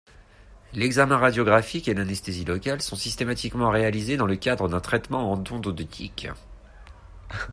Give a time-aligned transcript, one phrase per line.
[0.73, 6.27] L'examen radiographique et l'anesthésie locale sont systématiquement réalisés dans le cadre d'un traitement endodontique.